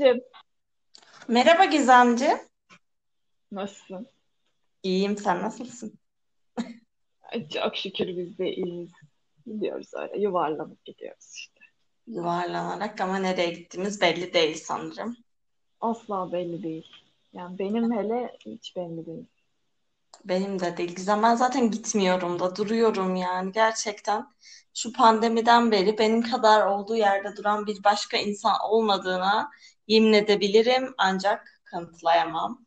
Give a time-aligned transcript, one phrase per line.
[0.00, 0.20] Cem.
[1.28, 2.30] Merhaba Gizemci.
[3.52, 4.06] Nasılsın?
[4.82, 5.98] İyiyim, sen nasılsın?
[7.54, 8.90] Çok şükür biz de iyiyiz.
[9.46, 11.60] Gidiyoruz öyle yuvarlanıp gidiyoruz işte.
[12.06, 15.16] Yuvarlanarak ama nereye gittiğimiz belli değil sanırım.
[15.80, 16.86] Asla belli değil.
[17.32, 19.26] Yani benim hele hiç belli değil.
[20.24, 20.96] Benim de değil.
[20.96, 24.26] Gizem ben zaten gitmiyorum da duruyorum yani gerçekten.
[24.74, 29.50] Şu pandemiden beri benim kadar olduğu yerde duran bir başka insan olmadığına
[29.90, 32.64] yemin edebilirim ancak kanıtlayamam.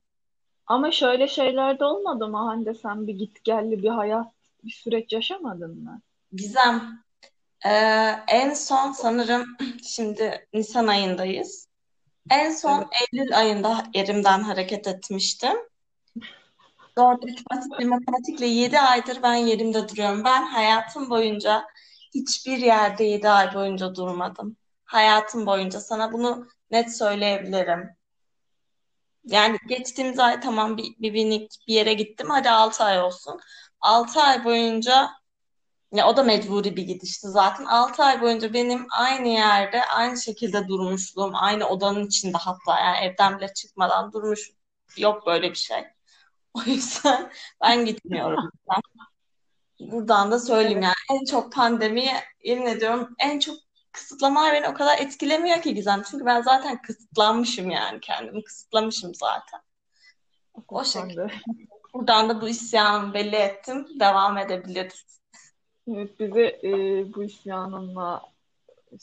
[0.68, 4.28] Ama şöyle şeyler de olmadı mı Hande sen bir gitgelli bir hayat,
[4.64, 6.02] bir süreç yaşamadın mı?
[6.32, 7.04] Gizem,
[7.66, 7.70] e,
[8.28, 9.46] en son sanırım
[9.84, 11.68] şimdi Nisan ayındayız.
[12.32, 12.88] En son Evet.
[13.14, 15.58] Eylül ayında erimden hareket etmiştim.
[16.98, 20.24] Doğru üç basit bir matematikle 7 aydır ben yerimde duruyorum.
[20.24, 21.66] Ben hayatım boyunca
[22.14, 24.58] hiçbir yerde 7 ay boyunca durmadım.
[24.86, 27.90] Hayatım boyunca sana bunu net söyleyebilirim.
[29.26, 32.28] Yani geçtiğimiz ay tamam bir, bir minik bir yere gittim.
[32.30, 33.40] Hadi 6 ay olsun.
[33.82, 35.10] 6 ay boyunca
[35.94, 37.66] ya o da mecburi bir gidişti zaten.
[37.66, 43.38] 6 ay boyunca benim aynı yerde aynı şekilde durmuşluğum, aynı odanın içinde hatta yani evden
[43.38, 44.52] bile çıkmadan durmuş.
[44.98, 45.84] Yok böyle bir şey.
[46.54, 48.52] O yüzden ben gitmiyorum.
[49.80, 53.58] Buradan da söyleyeyim yani en çok pandemiye yemin ediyorum en çok
[53.94, 56.04] kısıtlamalar beni o kadar etkilemiyor ki Gizem.
[56.12, 59.60] Çünkü ben zaten kısıtlanmışım yani kendimi kısıtlamışım zaten.
[60.68, 61.28] O şekilde.
[61.94, 63.88] Buradan da bu isyanımı belli ettim.
[64.00, 65.22] Devam edebiliriz.
[65.88, 66.70] Evet, bizi e,
[67.14, 68.22] bu isyanınla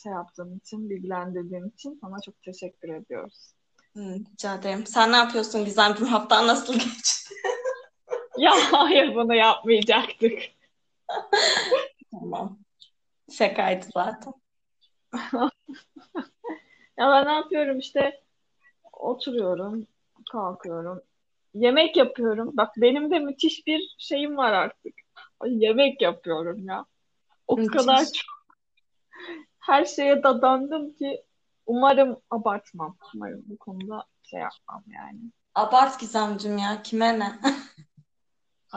[0.02, 3.55] şey yaptığın için, bilgilendirdiğin için sana çok teşekkür ediyoruz.
[3.96, 4.86] Hı, rica ederim.
[4.86, 6.12] Sen ne yapıyorsun Gizemciğim?
[6.12, 7.34] Haftan nasıl geçti?
[8.38, 10.38] Ya hayır bunu yapmayacaktık.
[12.11, 12.58] Tamam.
[13.33, 14.33] Şakaydı zaten.
[16.98, 18.20] Ya ben ne yapıyorum işte
[18.92, 19.86] oturuyorum,
[20.33, 21.00] kalkıyorum,
[21.55, 22.50] yemek yapıyorum.
[22.56, 24.95] Bak benim de müthiş bir şeyim var artık.
[25.40, 26.84] Ay, yemek yapıyorum ya.
[27.48, 28.12] O kadar Müthiş.
[28.12, 28.40] çok
[29.61, 31.24] her şeye dadandım ki
[31.67, 32.96] umarım abartmam.
[33.14, 35.20] Umarım bu konuda şey yapmam yani.
[35.55, 36.83] Abart Gizemciğim ya.
[36.83, 37.33] Kime ne?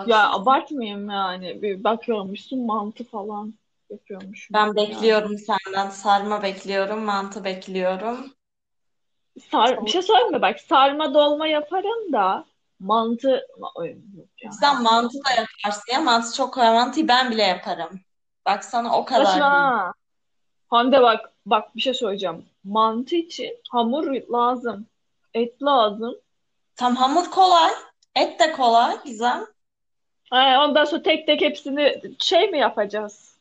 [0.07, 1.61] Ya abartmayayım yani.
[1.61, 3.53] Bir bakıyormuşsun mantı falan
[3.93, 4.75] yapıyormuşum Ben yani.
[4.75, 5.89] bekliyorum senden.
[5.89, 7.03] Sarma bekliyorum.
[7.03, 8.33] Mantı bekliyorum.
[9.51, 10.41] Sar, bir şey söyleyeyim mi?
[10.41, 12.45] Bak sarma dolma yaparım da
[12.79, 14.51] mantı Ay, yok ya.
[14.51, 16.01] Sen mantı da yaparsın ya.
[16.01, 16.73] Mantı çok kolay.
[16.73, 17.99] Mantıyı ben bile yaparım.
[18.45, 19.25] Bak sana o kadar.
[19.25, 19.93] Başına.
[20.67, 22.45] Hande bak bak bir şey söyleyeceğim.
[22.63, 24.87] Mantı için hamur lazım.
[25.33, 26.15] Et lazım.
[26.75, 27.71] Tam hamur kolay.
[28.15, 28.97] Et de kolay.
[29.05, 29.45] Güzel.
[30.33, 33.32] Ee, ondan sonra tek tek hepsini şey mi yapacağız?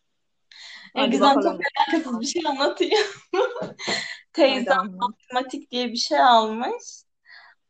[0.95, 3.07] E, Hadi Gizem çok alakasız bir şey anlatayım.
[4.33, 6.83] Teyzem matematik diye bir şey almış.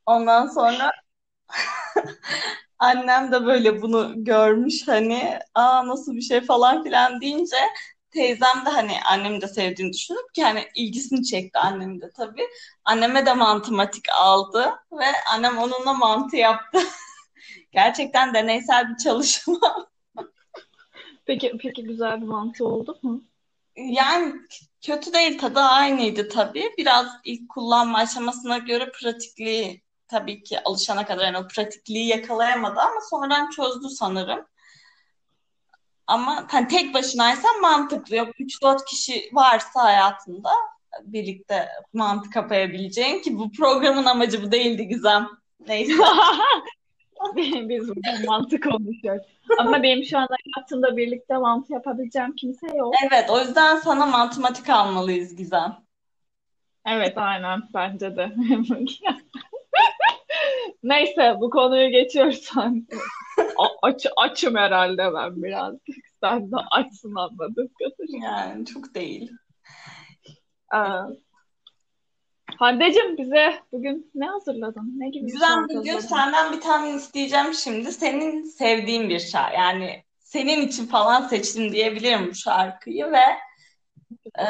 [0.06, 0.92] Ondan sonra
[2.78, 7.56] annem de böyle bunu görmüş hani aa nasıl bir şey falan filan deyince
[8.10, 12.46] teyzem de hani annem de sevdiğini düşünüp ki hani ilgisini çekti annem de tabii.
[12.84, 15.04] Anneme de matematik aldı ve
[15.34, 16.78] annem onunla mantı yaptı.
[17.72, 19.88] Gerçekten deneysel bir çalışma.
[21.24, 23.22] Peki peki güzel bir mantı oldu mu?
[23.76, 24.34] Yani
[24.86, 26.74] kötü değil tadı aynıydı tabii.
[26.78, 33.00] Biraz ilk kullanma aşamasına göre pratikliği tabii ki alışana kadar yani o pratikliği yakalayamadı ama
[33.10, 34.46] sonradan çözdü sanırım.
[36.06, 38.16] Ama hani tek başınaysan mantıklı.
[38.16, 40.50] Yok 3-4 kişi varsa hayatında
[41.02, 45.28] birlikte mantı kapayabileceğin ki bu programın amacı bu değildi Gizem.
[45.66, 45.92] Neyse.
[47.68, 49.22] Biz burada mantı konuşuyoruz.
[49.58, 52.94] Ama benim şu anda hayatımda birlikte mantı yapabileceğim kimse yok.
[53.10, 55.76] Evet o yüzden sana matematik almalıyız Gizem.
[56.86, 58.32] Evet aynen bence de.
[60.82, 62.06] Neyse bu konuyu.
[63.58, 65.96] A- aç, açım herhalde ben birazcık.
[66.20, 68.28] Sen de açsın kadarıyla.
[68.28, 69.32] Yani çok değil.
[70.74, 70.78] Ee,
[72.58, 74.93] Hande'cim bize bugün ne hazırladın?
[74.96, 77.93] Ne gibi bir Gizem şarkı bugün senden bir tahmin isteyeceğim şimdi.
[77.93, 79.56] Senin sevdiğin bir şarkı.
[79.56, 83.25] Yani senin için falan seçtim diyebilirim bu şarkıyı ve
[84.38, 84.46] e,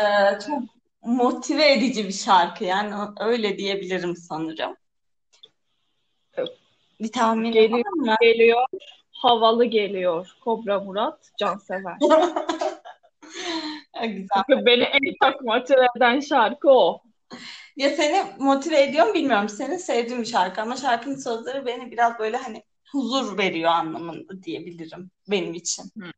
[0.47, 0.63] çok
[1.03, 2.65] motive edici bir şarkı.
[2.65, 4.77] Yani öyle diyebilirim sanırım.
[7.01, 8.15] Bir tahmin Geliyor, mı?
[8.21, 8.67] geliyor,
[9.13, 10.37] havalı geliyor.
[10.45, 11.97] Kobra Murat, Cansever.
[14.03, 14.67] Güzel.
[14.67, 17.03] Beni en çok motive eden şarkı o.
[17.77, 19.49] Ya seni motive ediyor mu bilmiyorum.
[19.49, 25.11] Senin sevdiğin bir şarkı ama şarkının sözleri beni biraz böyle hani huzur veriyor anlamında diyebilirim
[25.31, 25.85] benim için.
[25.99, 26.13] Hı.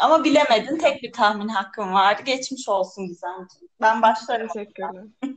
[0.00, 0.78] Ama bilemedin.
[0.78, 2.22] Tek bir tahmin hakkım vardı.
[2.22, 3.68] Geçmiş olsun Gizemciğim.
[3.80, 4.48] Ben başlarım.
[4.48, 5.04] Teşekkürler.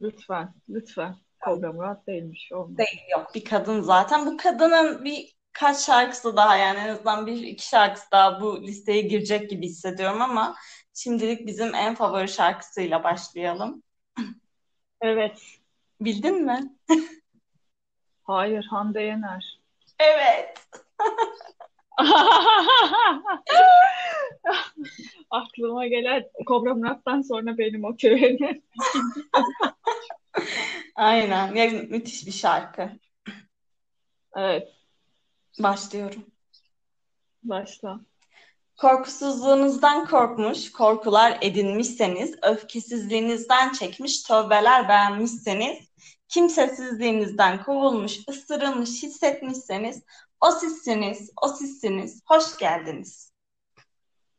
[0.00, 1.16] Lütfen, lütfen.
[1.44, 2.52] Kobra Murat değilmiş.
[2.52, 2.78] Olmaz.
[2.78, 4.26] Değil yok bir kadın zaten.
[4.26, 9.00] Bu kadının bir kaç şarkısı daha yani en azından bir iki şarkısı daha bu listeye
[9.00, 10.56] girecek gibi hissediyorum ama
[10.94, 13.82] şimdilik bizim en favori şarkısıyla başlayalım.
[15.00, 15.42] Evet.
[16.00, 16.74] Bildin mi?
[18.22, 19.60] Hayır, Hande Yener.
[19.98, 20.54] Evet.
[25.30, 28.64] Aklıma gelen Kobra Murat'tan sonra benim o köyenin.
[30.94, 31.54] Aynen.
[31.54, 32.90] Ya, müthiş bir şarkı.
[34.36, 34.68] Evet,
[35.58, 36.26] Başlıyorum.
[37.42, 38.00] başla.
[38.78, 45.78] Korkusuzluğunuzdan korkmuş, korkular edinmişseniz, öfkesizliğinizden çekmiş, tövbeler beğenmişseniz,
[46.28, 50.02] kimsesizliğinizden kovulmuş, ısırılmış hissetmişseniz,
[50.40, 53.32] o sizsiniz, o sizsiniz, hoş geldiniz.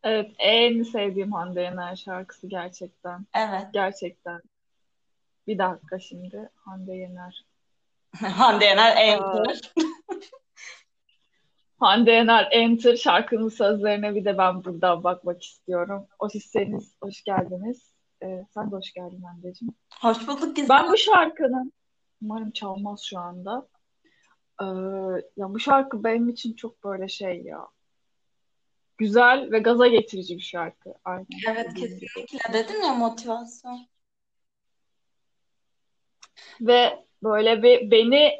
[0.03, 3.25] Evet, en sevdiğim Hande Yener şarkısı gerçekten.
[3.35, 3.67] Evet.
[3.73, 4.41] Gerçekten.
[5.47, 6.49] Bir dakika şimdi.
[6.55, 7.45] Hande Yener.
[8.15, 9.73] Hande Yener Enter.
[11.79, 16.07] Hande Yener Enter şarkının sözlerine bir de ben buradan bakmak istiyorum.
[16.19, 17.91] O sizseniz hoş geldiniz.
[18.23, 19.69] Ee, sen de hoş geldin Hande'cim.
[20.01, 20.77] Hoş bulduk Gizem.
[20.77, 21.73] Ben bu şarkının
[22.21, 23.67] umarım çalmaz şu anda.
[24.61, 24.65] Ee,
[25.37, 27.67] ya bu şarkı benim için çok böyle şey ya.
[28.97, 30.93] Güzel ve gaza getirici bir şarkı.
[31.05, 31.27] Aynen.
[31.47, 33.87] Evet kesinlikle dedim ya motivasyon.
[36.61, 38.31] Ve böyle bir beni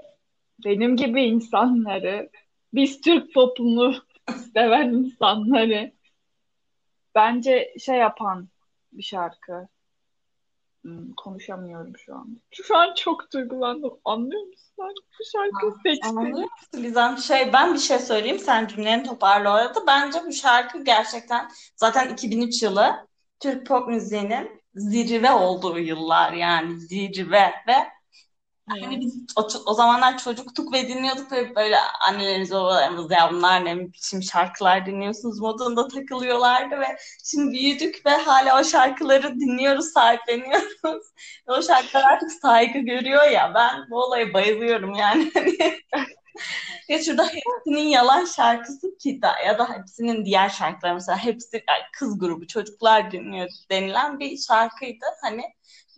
[0.65, 2.29] benim gibi insanları
[2.73, 3.95] biz Türk popunu
[4.53, 5.91] seven insanları
[7.15, 8.49] bence şey yapan
[8.91, 9.67] bir şarkı.
[10.81, 12.41] Hmm, konuşamıyorum şu an.
[12.51, 13.99] Şu an çok duygulandım.
[14.05, 14.73] Anlıyor musun?
[14.79, 16.17] Ben bu şarkıyı seçtim.
[16.17, 17.17] Anlıyor musun Gizem?
[17.17, 19.87] Şey, ben bir şey söyleyeyim sen cümleni toparla orada.
[19.87, 23.07] Bence bu şarkı gerçekten zaten 2003 yılı
[23.39, 27.75] Türk pop müziğinin zirve olduğu yıllar yani zirve ve
[28.69, 31.77] hani biz o, o zamanlar çocuktuk ve dinliyorduk ve böyle
[32.07, 38.59] annelerimiz babalarımız ya bunlar ne biçim şarkılar dinliyorsunuz modunda takılıyorlardı ve şimdi büyüdük ve hala
[38.59, 40.69] o şarkıları dinliyoruz, sahipleniyoruz.
[41.47, 45.31] O şarkılar artık saygı görüyor ya ben bu olaya bayılıyorum yani.
[46.89, 51.83] Ya şurada hepsinin yalan şarkısı ki da ya da hepsinin diğer şarkıları mesela hepsi yani
[51.93, 55.05] kız grubu çocuklar dinliyor denilen bir şarkıydı.
[55.21, 55.43] Hani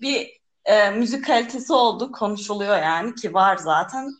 [0.02, 0.41] bir
[0.72, 1.74] e, müzik kalitesi
[2.12, 4.12] konuşuluyor yani ki var zaten.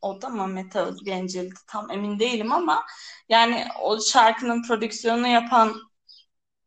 [0.00, 2.86] O da mı Mete Özgencil'di tam emin değilim ama
[3.28, 5.74] yani o şarkının prodüksiyonunu yapan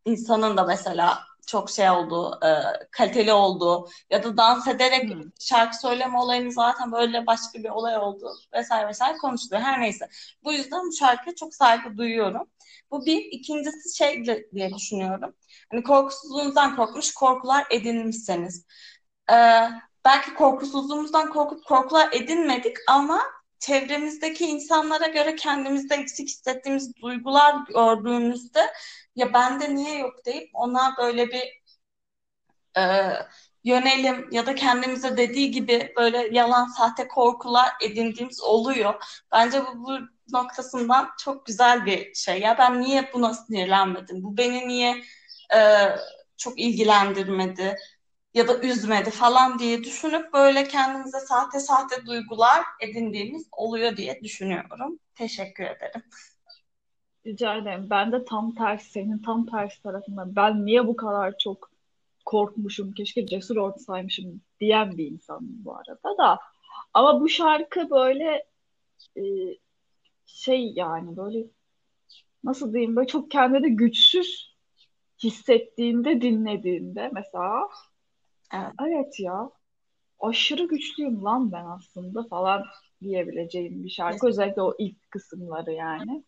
[0.06, 2.50] insanın da mesela çok şey olduğu, e,
[2.92, 5.24] kaliteli olduğu ya da dans ederek Hmm.
[5.40, 9.62] şarkı söyleme olayını zaten böyle başka bir olay oldu vesaire vesaire konuşuluyor.
[9.62, 10.10] Her neyse.
[10.44, 12.50] Bu yüzden bu şarkıya çok saygı duyuyorum.
[12.92, 13.26] Bu bir.
[13.32, 15.36] ikincisi şey diye düşünüyorum.
[15.72, 18.66] Hani korkusuzluğunuzdan korkmuş, korkular edinmişseniz.
[19.32, 19.70] Ee,
[20.06, 23.22] belki korkusuzluğumuzdan korkup korkular edinmedik ama
[23.60, 28.62] çevremizdeki insanlara göre kendimizde eksik hissettiğimiz duygular gördüğümüzde
[29.16, 31.62] ya bende niye yok deyip ona böyle bir
[32.78, 32.82] e,
[33.64, 38.94] yönelim ya da kendimize dediği gibi böyle yalan sahte korkular edindiğimiz oluyor.
[39.32, 39.98] Bence bu, bu
[40.34, 42.40] noktasından çok güzel bir şey.
[42.40, 44.24] Ya ben niye buna sinirlenmedim?
[44.24, 45.04] Bu beni niye
[45.56, 45.60] e,
[46.38, 47.76] çok ilgilendirmedi
[48.34, 55.00] ya da üzmedi falan diye düşünüp böyle kendimize sahte sahte duygular edindiğimiz oluyor diye düşünüyorum.
[55.16, 56.04] Teşekkür ederim.
[57.26, 57.88] Rica ederim.
[57.90, 60.36] Ben de tam tersi, senin tam tersi tarafında.
[60.36, 61.72] Ben niye bu kadar çok
[62.26, 66.40] korkmuşum, keşke cesur olsaymışım diyen bir insanım bu arada da.
[66.94, 68.46] Ama bu şarkı böyle
[69.18, 69.24] e,
[70.26, 71.48] şey yani böyle
[72.44, 74.56] nasıl diyeyim böyle çok kendini güçsüz
[75.24, 77.70] hissettiğinde dinlediğinde mesela
[78.54, 78.72] Evet.
[78.82, 79.52] evet ya
[80.20, 82.64] aşırı güçlüyüm lan ben aslında falan
[83.02, 84.28] diyebileceğim bir şarkı.
[84.28, 86.24] Özellikle o ilk kısımları yani.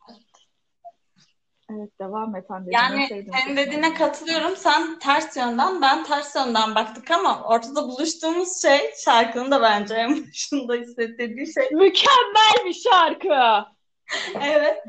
[1.71, 2.69] Evet devam et Hande.
[2.73, 4.55] Yani senin dediğine katılıyorum.
[4.55, 10.27] Sen ters yönden, ben ters yönden baktık ama ortada buluştuğumuz şey şarkının da bence en
[10.27, 11.63] başında hissettirdiği şey.
[11.71, 13.67] Mükemmel bir şarkı.
[14.41, 14.83] Evet.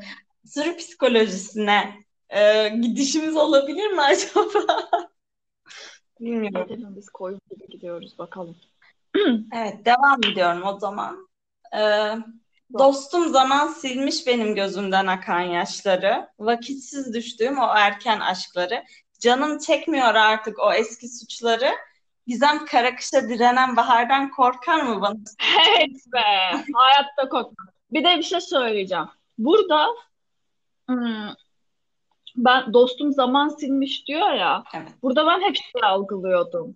[0.45, 1.93] Sürü psikolojisine
[2.29, 4.89] e, gidişimiz olabilir mi acaba?
[6.19, 6.95] Bilmiyorum.
[6.95, 8.57] Biz koyun gibi gidiyoruz bakalım.
[9.55, 11.27] Evet, devam ediyorum o zaman.
[11.75, 12.15] Ee,
[12.77, 16.29] dostum zaman silmiş benim gözümden akan yaşları.
[16.39, 18.83] Vakitsiz düştüğüm o erken aşkları.
[19.19, 21.71] Canım çekmiyor artık o eski suçları.
[22.27, 25.15] Gizem karakışa direnen bahardan korkar mı bana?
[25.69, 26.21] Evet be.
[26.73, 27.65] Hayatta korkma.
[27.91, 29.05] Bir de bir şey söyleyeceğim.
[29.37, 29.87] Burada
[30.87, 31.29] hmm,
[32.35, 34.63] ben dostum zaman silmiş diyor ya.
[34.73, 34.89] Evet.
[35.03, 36.75] Burada ben hep şey algılıyordum.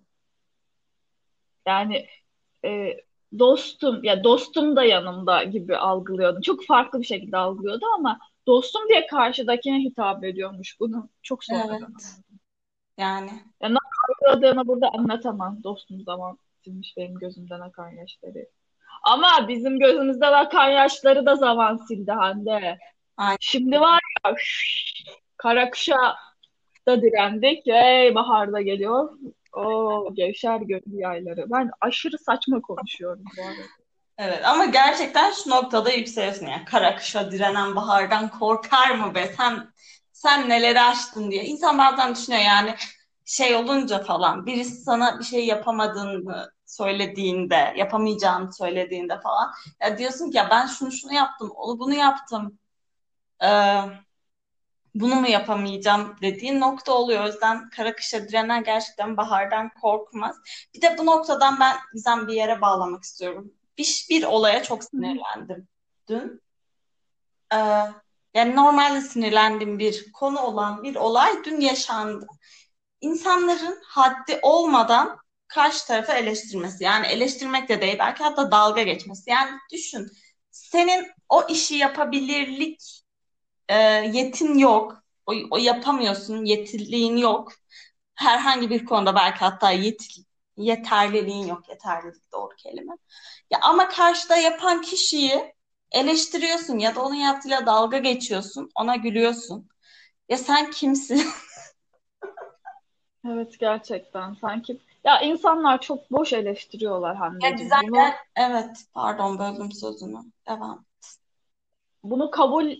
[1.66, 2.06] Yani
[2.64, 2.96] e,
[3.38, 6.42] dostum ya dostum da yanımda gibi algılıyordum.
[6.42, 11.08] Çok farklı bir şekilde algılıyordu ama dostum diye karşıdakine hitap ediyormuş bunu.
[11.22, 11.82] Çok sonradan Evet.
[11.82, 12.04] anladım.
[12.98, 13.30] Yani
[13.62, 15.62] Ya ne algıladığını burada anlatamam.
[15.64, 18.46] Dostum zaman silmiş benim gözümden akan yaşları.
[19.02, 22.78] Ama bizim gözümüzden akan yaşları da zaman sildi Hande.
[23.16, 23.36] Aynen.
[23.40, 25.04] Şimdi var ya şş,
[25.36, 26.16] kara kışa
[26.86, 27.68] da direndik.
[27.68, 29.12] Ey baharda geliyor.
[29.56, 31.50] O gevşer gönül yayları.
[31.50, 33.62] Ben aşırı saçma konuşuyorum bu arada.
[34.18, 39.72] evet ama gerçekten şu noktada yükseliyorsun yani kara kışa direnen bahardan korkar mı be sen
[40.12, 41.44] sen neleri aştın diye.
[41.44, 42.74] İnsan bazen düşünüyor yani
[43.24, 50.36] şey olunca falan birisi sana bir şey yapamadığını söylediğinde yapamayacağını söylediğinde falan ya diyorsun ki
[50.36, 52.58] ya ben şunu şunu yaptım onu bunu yaptım
[53.42, 53.80] Ee,
[54.94, 57.24] bunu mu yapamayacağım dediğin nokta oluyor.
[57.24, 60.36] O yüzden kara kışa direnen gerçekten bahardan korkmaz.
[60.74, 63.52] Bir de bu noktadan ben Gizem bir yere bağlamak istiyorum.
[63.78, 65.68] Bir, bir olaya çok sinirlendim
[66.08, 66.42] dün.
[67.52, 67.56] Ee,
[68.34, 72.26] yani normalde sinirlendiğim bir konu olan bir olay dün yaşandı.
[73.00, 76.84] İnsanların haddi olmadan karşı tarafı eleştirmesi.
[76.84, 79.30] Yani eleştirmek de değil belki hatta dalga geçmesi.
[79.30, 80.10] Yani düşün
[80.50, 83.03] senin o işi yapabilirlik
[83.68, 83.74] e,
[84.12, 85.02] yetin yok.
[85.26, 86.44] O, o yapamıyorsun.
[86.44, 87.52] Yetirliğin yok.
[88.14, 90.06] Herhangi bir konuda belki hatta yet,
[90.56, 91.68] yeterliliğin yok.
[91.68, 92.92] Yeterlilik doğru kelime.
[93.50, 95.54] Ya ama karşıda yapan kişiyi
[95.92, 98.70] eleştiriyorsun ya da onun yaptığıyla dalga geçiyorsun.
[98.74, 99.68] Ona gülüyorsun.
[100.28, 101.26] Ya sen kimsin?
[103.28, 107.56] Evet gerçekten sanki ya insanlar çok boş eleştiriyorlar Ya Hande'cim.
[107.56, 110.18] güzel Bunu gel- Evet, pardon böldüm sözünü.
[110.48, 110.84] Devam.
[112.04, 112.70] bunu kabul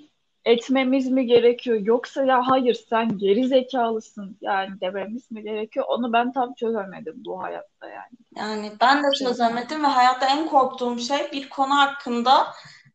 [0.45, 5.87] etmemiz mi gerekiyor yoksa ya hayır sen geri zekalısın yani dememiz mi gerekiyor?
[5.89, 8.17] Onu ben tam çözemedim bu hayatta yani.
[8.37, 12.47] Yani ben de çözemedim ve hayatta en korktuğum şey bir konu hakkında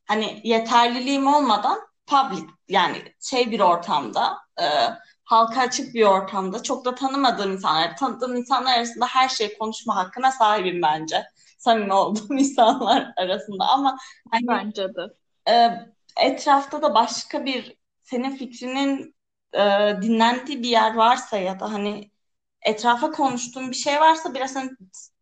[0.07, 4.65] hani yeterliliğim olmadan public yani şey bir ortamda e,
[5.23, 10.31] halka açık bir ortamda çok da tanımadığım insanlar, tanıdığım insanlar arasında her şeyi konuşma hakkına
[10.31, 11.23] sahibim bence.
[11.57, 13.97] Samimi olduğum insanlar arasında ama
[14.31, 15.01] hani bence de.
[15.49, 15.69] e,
[16.17, 19.15] etrafta da başka bir senin fikrinin
[19.53, 19.59] e,
[20.01, 22.11] dinlendiği bir yer varsa ya da hani
[22.61, 24.71] etrafa konuştuğun bir şey varsa biraz hani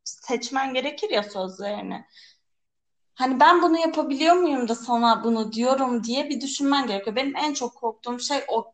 [0.03, 2.06] seçmen gerekir ya sözlerini.
[3.15, 7.15] Hani ben bunu yapabiliyor muyum da sana bunu diyorum diye bir düşünmen gerekiyor.
[7.15, 8.74] Benim en çok korktuğum şey o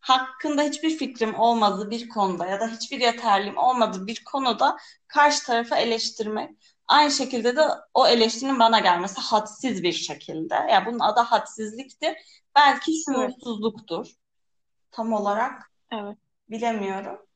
[0.00, 4.76] hakkında hiçbir fikrim olmadığı bir konuda ya da hiçbir yeterliğim olmadığı bir konuda
[5.08, 6.77] karşı tarafı eleştirmek.
[6.88, 7.60] Aynı şekilde de
[7.94, 10.54] o eleştirinin bana gelmesi hadsiz bir şekilde.
[10.54, 12.16] Ya yani bunun adı hadsizliktir.
[12.56, 13.04] Belki Evet.
[13.04, 14.06] şuursuzluktur.
[14.90, 16.16] Tam olarak Evet.
[16.50, 17.26] bilemiyorum.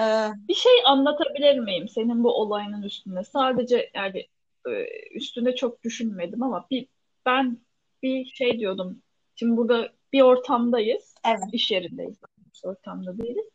[0.00, 3.24] Ee, Bir şey anlatabilir miyim senin bu olayının üstünde?
[3.24, 4.26] Sadece yani
[4.68, 4.70] e,
[5.14, 6.88] üstünde çok düşünmedim ama bir
[7.26, 7.58] ben
[8.02, 9.02] bir şey diyordum.
[9.36, 11.14] Şimdi burada bir ortamdayız.
[11.26, 11.44] evet.
[11.52, 12.16] iş yerindeyiz.
[12.64, 13.46] Ortamda değiliz.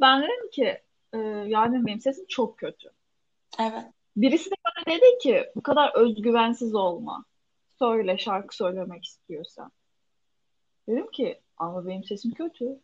[0.00, 2.90] Ben dedim ki e, yani benim sesim çok kötü.
[3.58, 3.84] Evet.
[4.22, 7.24] Birisi de bana dedi ki bu kadar özgüvensiz olma.
[7.78, 9.72] Söyle şarkı söylemek istiyorsan.
[10.88, 12.80] Dedim ki ama benim sesim kötü.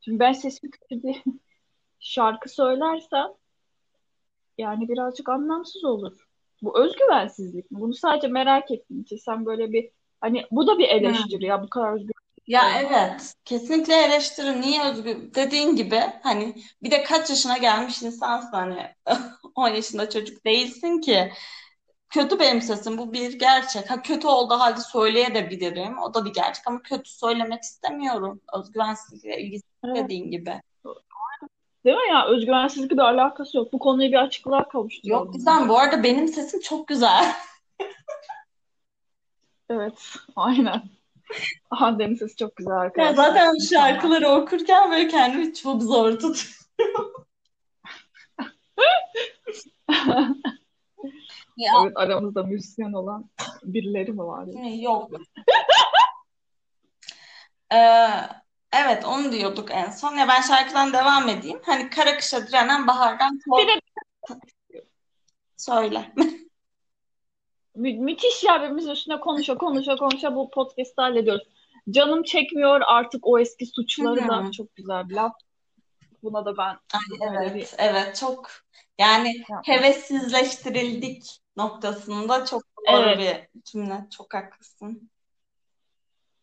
[0.00, 1.22] Şimdi ben sesim kötü diye
[2.00, 3.26] şarkı söylersem
[4.58, 6.26] yani birazcık anlamsız olur.
[6.62, 7.80] Bu özgüvensizlik mi?
[7.80, 11.68] Bunu sadece merak ettiğim için sen böyle bir hani bu da bir eleştiri ya bu
[11.68, 12.12] kadar özgüven
[12.46, 12.78] Ya olma.
[12.80, 14.60] evet, kesinlikle eleştiri.
[14.60, 15.34] Niye özgür?
[15.34, 18.94] Dediğin gibi hani bir de kaç yaşına gelmiş insansın hani
[19.56, 21.32] 10 yaşında çocuk değilsin ki.
[22.10, 23.90] Kötü benim sesim bu bir gerçek.
[23.90, 25.98] Ha kötü olduğu halde söyleyebilirim.
[25.98, 28.40] O da bir gerçek ama kötü söylemek istemiyorum.
[28.58, 29.96] Özgüvensizlikle ilgisi Evet.
[29.96, 30.60] dediğin gibi.
[31.84, 32.26] Değil mi ya?
[32.26, 33.72] Özgüvensizlikle alakası yok.
[33.72, 35.68] Bu konuyu bir açıklığa Yok kavuşturalım güzel.
[35.68, 37.32] Bu arada benim sesim çok güzel.
[39.70, 39.98] Evet,
[40.36, 40.82] aynen.
[41.70, 43.14] Hande'nin sesi çok güzel Ya arkadaşlar.
[43.14, 43.66] zaten Mükemmel.
[43.92, 46.46] şarkıları okurken böyle kendimi çok zor tutuyorum.
[51.56, 53.30] Ya Evet, aramızda müzisyen olan
[53.62, 54.48] birileri mi var?
[54.82, 55.10] yok.
[57.72, 58.08] Ee,
[58.72, 60.16] evet onu diyorduk en son.
[60.16, 61.60] Ya ben şarkıdan devam edeyim.
[61.64, 63.80] Hani kara kışa direnen bahardan Bir de
[65.56, 66.12] Söyle.
[67.74, 71.48] mü- müthiş ya birbirimiz üstüne konuşa konuşa konuşa bu podcast'ı hallediyoruz.
[71.90, 75.32] Canım çekmiyor artık o eski suçları da çok güzel bir laf.
[76.22, 78.50] Buna da ben Ay, evet, evet çok
[78.98, 84.06] yani hevessizleştirildik noktasında çok doğru Evet, bir cümle.
[84.16, 85.10] Çok haklısın.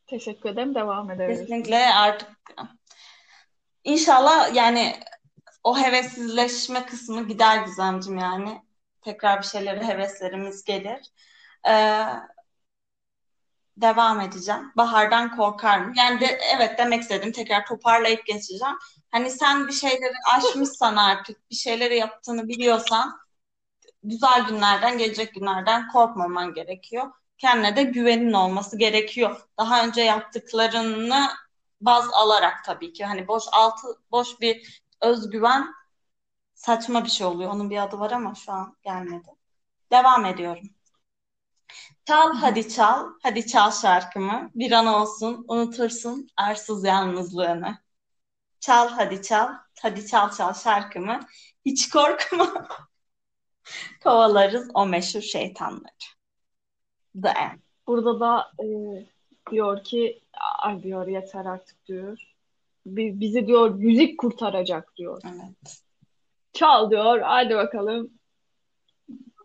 [0.07, 0.75] teşekkür ederim.
[0.75, 1.39] Devam edebiliriz.
[1.39, 2.29] Kesinlikle artık
[3.83, 4.95] inşallah yani
[5.63, 8.61] o hevessizleşme kısmı gider Gizemciğim yani.
[9.01, 11.11] Tekrar bir şeylere heveslerimiz gelir.
[11.67, 12.05] Ee,
[13.77, 14.71] devam edeceğim.
[14.77, 15.93] Bahardan korkar mı?
[15.95, 17.31] Yani de, evet demek istedim.
[17.31, 18.75] Tekrar toparlayıp geçeceğim.
[19.11, 23.19] Hani sen bir şeyleri aşmışsan artık, bir şeyleri yaptığını biliyorsan
[24.03, 27.11] güzel günlerden, gelecek günlerden korkmaman gerekiyor.
[27.37, 29.41] Kendine de güvenin olması gerekiyor.
[29.57, 31.29] Daha önce yaptıklarını
[31.81, 33.05] baz alarak tabii ki.
[33.05, 35.73] Hani boş altı boş bir özgüven
[36.53, 37.51] saçma bir şey oluyor.
[37.51, 39.29] Onun bir adı var ama şu an gelmedi.
[39.91, 40.69] Devam ediyorum.
[42.05, 44.51] Çal hadi çal, hadi çal şarkımı.
[44.55, 47.77] Bir an olsun unutursun arsız yalnızlığını.
[48.59, 49.49] Çal hadi çal,
[49.81, 51.19] hadi çal çal şarkımı.
[51.65, 52.67] Hiç korkma.
[54.03, 55.83] Kovalarız o meşhur şeytanları.
[57.23, 57.59] The end.
[57.87, 58.65] Burada da e,
[59.51, 60.23] diyor ki
[60.63, 62.17] ay diyor yeter artık diyor.
[62.85, 65.21] Bizi diyor müzik kurtaracak diyor.
[65.25, 65.83] Evet.
[66.53, 67.19] Çal diyor.
[67.21, 68.09] Hadi bakalım.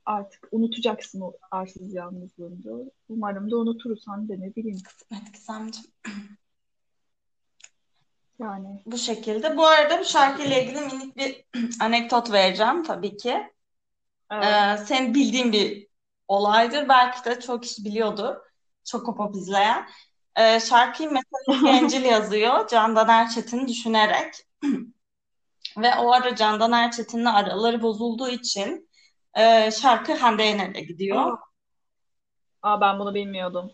[0.08, 2.90] Artık unutacaksın o arsız yalnızlığını.
[3.08, 4.04] Umarım da unuturuz.
[4.06, 4.82] Hani de ne bileyim.
[5.12, 5.90] Evet Gizemciğim.
[8.38, 8.82] Yani.
[8.86, 9.56] Bu şekilde.
[9.56, 11.44] Bu arada bu şarkıyla ilgili minik bir
[11.80, 13.52] anekdot vereceğim tabii ki.
[14.32, 14.44] Evet.
[14.44, 15.88] Ee, senin bildiğin bir
[16.28, 16.88] olaydır.
[16.88, 18.34] Belki de çok kişi biliyordur.
[18.84, 19.88] Çok pop izleyen.
[20.36, 22.68] Ee, şarkıyı mesela Gencil yazıyor.
[22.68, 24.34] Candan Erçetin düşünerek.
[25.78, 28.87] Ve o ara Candan Erçetin'le araları bozulduğu için
[29.34, 31.32] e, şarkı Hande Yener'e gidiyor.
[31.32, 31.38] Aa.
[32.62, 33.72] Aa ben bunu bilmiyordum.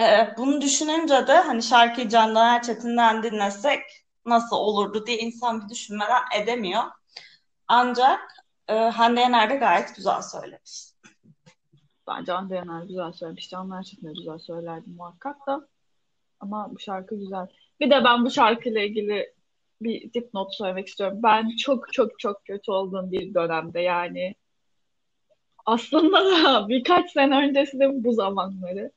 [0.00, 3.80] Ee, bunu düşününce de hani şarkıyı Candan Erçetin'den dinlesek
[4.26, 6.82] nasıl olurdu diye insan bir düşünmeden edemiyor.
[7.68, 8.20] Ancak
[8.68, 10.90] e, Hande Yener de gayet güzel söylemiş.
[12.08, 13.48] Bence Hande Yener güzel söylemiş.
[13.48, 15.68] Candan Erçetin de güzel söylerdi muhakkak da.
[16.40, 17.46] Ama bu şarkı güzel.
[17.80, 19.34] Bir de ben bu şarkıyla ilgili
[19.80, 21.18] bir dipnot söylemek istiyorum.
[21.22, 24.34] Ben çok çok çok kötü olduğum bir dönemde yani
[25.66, 28.92] aslında da birkaç sene öncesinde bu zamanları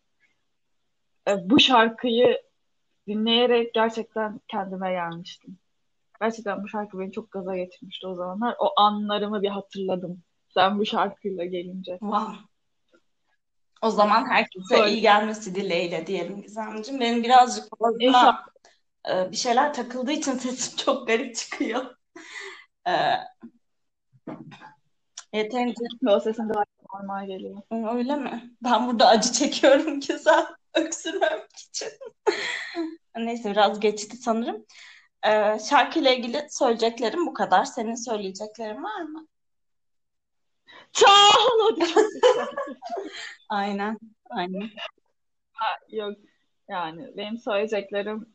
[1.27, 2.41] e, bu şarkıyı
[3.07, 5.57] dinleyerek gerçekten kendime gelmiştim.
[6.21, 8.55] Gerçekten bu şarkı beni çok gaza getirmişti o zamanlar.
[8.59, 10.23] O anlarımı bir hatırladım.
[10.53, 11.91] Sen bu şarkıyla gelince.
[11.91, 12.33] Wow.
[13.81, 14.91] O zaman herkese Söyle.
[14.91, 17.01] iyi gelmesi dileğiyle diyelim Gizemciğim.
[17.01, 18.43] Benim birazcık fazla.
[19.09, 21.95] E, bir şeyler takıldığı için sesim çok garip çıkıyor.
[22.87, 22.93] E,
[25.33, 26.63] yeterince o sesin daha
[26.93, 27.61] normal geliyor.
[27.95, 28.55] öyle mi?
[28.63, 30.45] Ben burada acı çekiyorum Gizem.
[30.73, 31.89] Öksürmemek için.
[33.15, 34.65] Neyse biraz geçti sanırım.
[35.23, 37.65] E, şarkıyla ilgili söyleyeceklerim bu kadar.
[37.65, 39.27] Senin söyleyeceklerin var mı?
[40.93, 41.95] Güzel.
[43.49, 43.97] Aynen.
[44.29, 44.69] Aynen.
[45.89, 46.17] Yok
[46.69, 48.32] yani benim söyleyeceklerim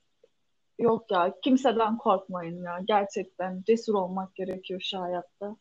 [0.79, 1.35] yok ya.
[1.43, 2.79] Kimseden korkmayın ya.
[2.85, 5.57] Gerçekten cesur olmak gerekiyor şu hayatta.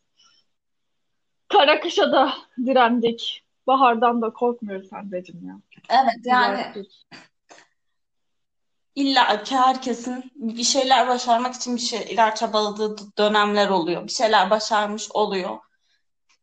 [1.48, 2.32] Kara kışa da
[2.66, 3.44] direndik.
[3.66, 5.60] Bahardan da korkmuyoruz Hande'cim ya.
[5.90, 6.92] Evet yani Güzel tut.
[8.94, 14.04] illa ki herkesin bir şeyler başarmak için bir şeyler çabaladığı dönemler oluyor.
[14.06, 15.58] Bir şeyler başarmış oluyor.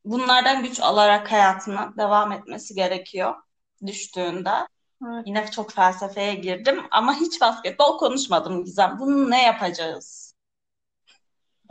[0.05, 3.35] Bunlardan güç alarak hayatına devam etmesi gerekiyor
[3.85, 4.67] düştüğünde.
[5.05, 5.27] Evet.
[5.27, 8.97] Yine çok felsefeye girdim ama hiç basketbol konuşmadım Gizem.
[8.99, 10.35] Bunu ne yapacağız?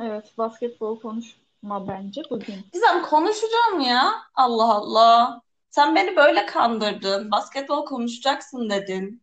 [0.00, 2.66] Evet, basketbol konuşma bence bugün.
[2.72, 4.12] Gizem konuşacağım ya.
[4.34, 5.40] Allah Allah.
[5.70, 7.30] Sen beni böyle kandırdın.
[7.30, 9.22] Basketbol konuşacaksın dedin.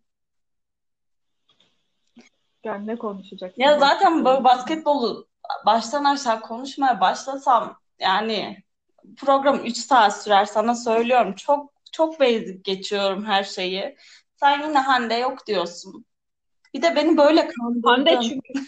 [2.63, 5.27] Yani ne konuşacaksın Ya zaten böyle basketbolu
[5.65, 8.63] baştan aşağı konuşmaya başlasam yani
[9.17, 11.35] program 3 saat sürer sana söylüyorum.
[11.35, 13.97] Çok çok basic geçiyorum her şeyi.
[14.35, 16.05] Sen yine Hande yok diyorsun.
[16.73, 18.21] Bir de beni böyle Hande kandırdın.
[18.21, 18.67] çünkü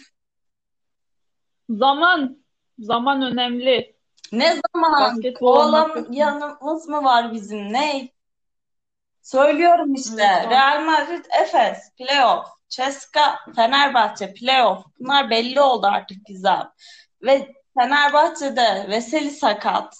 [1.70, 2.38] zaman
[2.78, 3.94] zaman önemli.
[4.32, 7.72] Ne zaman kovalam yanımız mı var bizim?
[7.72, 8.08] Ne?
[9.22, 10.22] Söylüyorum işte.
[10.40, 12.46] Evet, Real Madrid, Efes, playoff.
[12.68, 14.84] CSKA, Fenerbahçe, playoff.
[14.98, 16.70] Bunlar belli oldu artık Gizem.
[17.22, 19.96] Ve Fenerbahçe'de Veseli sakat.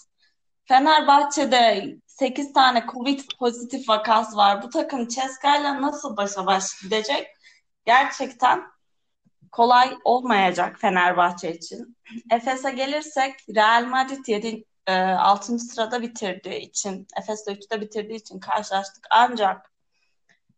[0.65, 4.63] Fenerbahçe'de 8 tane Covid pozitif vakası var.
[4.63, 7.27] Bu takım CSKA'yla nasıl başa baş gidecek?
[7.85, 8.63] Gerçekten
[9.51, 11.97] kolay olmayacak Fenerbahçe için.
[12.31, 15.59] Efes'e gelirsek Real Madrid 7, 6.
[15.59, 19.07] sırada bitirdiği için, Efes'te 3'te bitirdiği için karşılaştık.
[19.09, 19.71] Ancak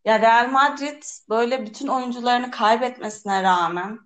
[0.06, 4.00] ya Real Madrid böyle bütün oyuncularını kaybetmesine rağmen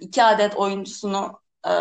[0.00, 1.72] iki adet oyuncusunu e,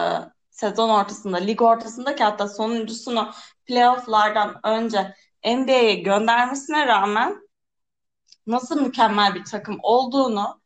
[0.59, 3.31] sezon ortasında, lig ortasındaki hatta sonuncusunu
[3.65, 7.41] playofflardan önce NBA'ye göndermesine rağmen
[8.47, 10.61] nasıl mükemmel bir takım olduğunu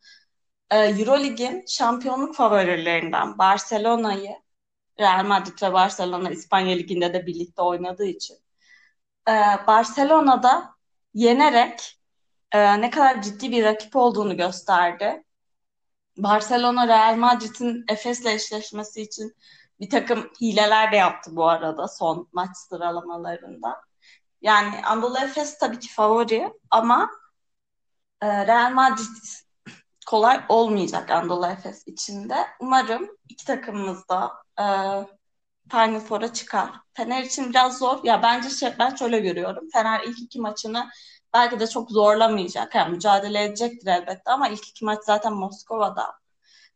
[0.71, 4.43] e, Eurolig'in şampiyonluk favorilerinden Barcelona'yı
[4.99, 8.37] Real Madrid ve Barcelona İspanya Ligi'nde de birlikte oynadığı için.
[9.29, 9.31] Ee,
[9.67, 10.75] Barcelona'da
[11.13, 11.99] yenerek
[12.51, 15.23] e, ne kadar ciddi bir rakip olduğunu gösterdi.
[16.17, 19.35] Barcelona Real Madrid'in Efes'le eşleşmesi için
[19.83, 23.81] bir takım hileler de yaptı bu arada son maç sıralamalarında.
[24.41, 27.11] Yani Anadolu Efes tabii ki favori ama
[28.21, 29.25] e, Real Madrid
[30.07, 32.35] kolay olmayacak Anadolu Efes içinde.
[32.59, 34.65] Umarım iki takımımız da e,
[35.71, 36.69] Final Four'a çıkar.
[36.93, 38.03] Fener için biraz zor.
[38.03, 39.69] Ya bence şey, ben şöyle görüyorum.
[39.73, 40.89] Fener ilk iki maçını
[41.33, 42.75] belki de çok zorlamayacak.
[42.75, 46.22] Yani mücadele edecektir elbette ama ilk iki maç zaten Moskova'da.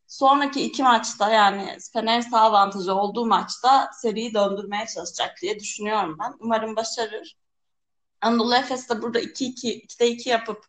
[0.07, 6.33] Sonraki iki maçta yani Fener'in sağ avantajı olduğu maçta seriyi döndürmeye çalışacak diye düşünüyorum ben.
[6.39, 7.37] Umarım başarır.
[8.21, 10.65] Anadolu Efes de burada 2-2, 2'de 2 yapıp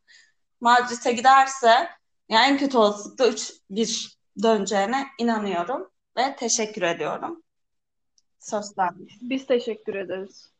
[0.61, 1.88] Madrid'e giderse
[2.29, 7.42] yani en kötü olasılıkla 3-1 döneceğine inanıyorum ve teşekkür ediyorum.
[8.38, 8.72] Söz
[9.20, 10.51] Biz teşekkür ederiz.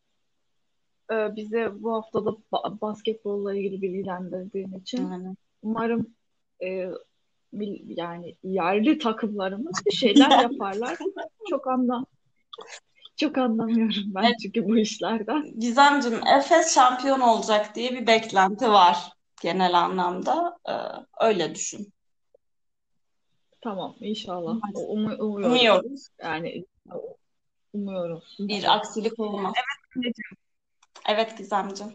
[1.13, 5.11] Ee, bize bu haftada ba- basketbolla ilgili bilgilendirdiğin için.
[5.11, 5.37] Aynen.
[5.63, 6.15] Umarım
[6.63, 6.91] e,
[7.87, 10.97] yani yerli takımlarımız bir şeyler yaparlar.
[11.51, 12.07] Çok anlam
[13.17, 14.35] çok anlamıyorum ben Evet.
[14.43, 15.61] çünkü bu işlerden.
[15.61, 20.59] Gizemciğim, Efes şampiyon olacak diye bir beklenti var genel anlamda.
[20.69, 20.73] Ee,
[21.27, 21.93] öyle düşün.
[23.61, 24.55] Tamam inşallah.
[24.75, 25.45] Um- umuyorum.
[25.45, 26.09] Umuyoruz.
[26.23, 26.65] Yani
[27.73, 28.23] umuyorum.
[28.39, 29.55] Bir aksilik olmaz.
[31.09, 31.95] Evet Gizemciğim.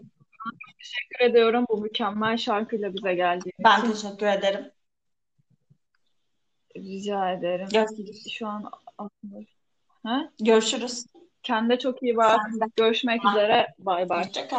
[0.78, 3.92] Teşekkür ediyorum bu mükemmel şarkıyla bize geldiğin Ben için.
[3.92, 4.72] teşekkür ederim.
[6.78, 7.68] Rica ederim.
[7.72, 8.28] Görüşürüz.
[8.32, 8.72] Şu an.
[10.04, 10.30] Ha?
[10.40, 11.06] Görüşürüz.
[11.44, 12.40] Kendine çok iyi bak.
[12.76, 13.68] Görüşmek üzere.
[13.80, 14.26] Bay bay.
[14.26, 14.50] Hoşça kal.